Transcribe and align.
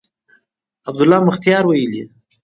عبدالله 0.89 1.19
مختیار 1.27 1.63
ویلي 1.65 2.03